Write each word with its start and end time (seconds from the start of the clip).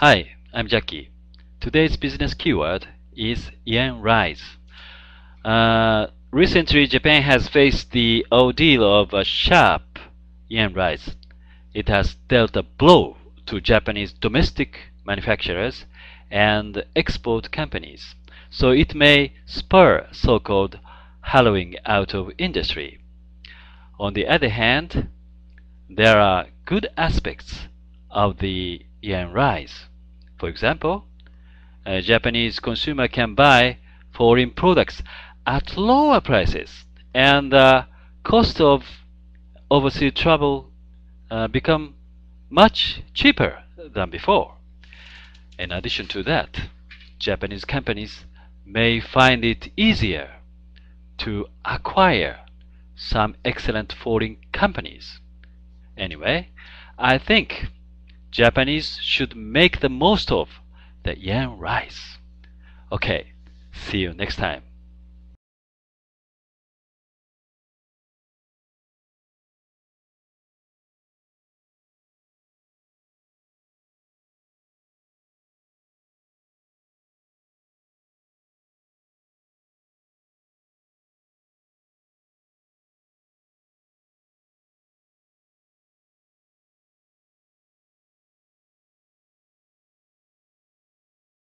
Hi, 0.00 0.36
I'm 0.54 0.68
Jackie. 0.68 1.10
Today's 1.58 1.96
business 1.96 2.32
keyword 2.32 2.86
is 3.16 3.50
yen 3.64 4.00
rise. 4.00 4.56
Uh, 5.44 6.06
recently, 6.30 6.86
Japan 6.86 7.22
has 7.22 7.48
faced 7.48 7.90
the 7.90 8.24
ordeal 8.30 8.84
of 8.84 9.12
a 9.12 9.24
sharp 9.24 9.98
yen 10.46 10.72
rise. 10.72 11.16
It 11.74 11.88
has 11.88 12.14
dealt 12.28 12.54
a 12.54 12.62
blow 12.62 13.16
to 13.46 13.60
Japanese 13.60 14.12
domestic 14.12 14.78
manufacturers 15.04 15.84
and 16.30 16.84
export 16.94 17.50
companies, 17.50 18.14
so 18.50 18.70
it 18.70 18.94
may 18.94 19.32
spur 19.46 20.06
so-called 20.12 20.78
hollowing 21.22 21.74
out 21.84 22.14
of 22.14 22.30
industry. 22.38 23.00
On 23.98 24.14
the 24.14 24.28
other 24.28 24.50
hand, 24.50 25.08
there 25.90 26.20
are 26.20 26.46
good 26.66 26.86
aspects 26.96 27.66
of 28.12 28.38
the 28.38 28.86
yen 29.02 29.32
rise. 29.32 29.87
For 30.38 30.48
example, 30.48 31.04
a 31.84 32.00
Japanese 32.00 32.60
consumer 32.60 33.08
can 33.08 33.34
buy 33.34 33.78
foreign 34.12 34.50
products 34.50 35.02
at 35.46 35.76
lower 35.76 36.20
prices 36.20 36.84
and 37.14 37.52
the 37.52 37.86
cost 38.22 38.60
of 38.60 38.84
overseas 39.70 40.12
travel 40.14 40.70
uh, 41.30 41.48
become 41.48 41.94
much 42.50 43.02
cheaper 43.14 43.64
than 43.76 44.10
before. 44.10 44.54
In 45.58 45.72
addition 45.72 46.06
to 46.08 46.22
that, 46.22 46.68
Japanese 47.18 47.64
companies 47.64 48.24
may 48.64 49.00
find 49.00 49.44
it 49.44 49.72
easier 49.76 50.36
to 51.18 51.46
acquire 51.64 52.40
some 52.94 53.34
excellent 53.44 53.92
foreign 53.92 54.36
companies. 54.52 55.20
Anyway, 55.96 56.50
I 56.96 57.18
think 57.18 57.68
Japanese 58.30 58.98
should 59.02 59.34
make 59.34 59.80
the 59.80 59.88
most 59.88 60.30
of 60.30 60.60
the 61.02 61.18
yen 61.18 61.58
rise. 61.58 62.18
Okay, 62.92 63.32
see 63.72 63.98
you 63.98 64.12
next 64.12 64.36
time. 64.36 64.62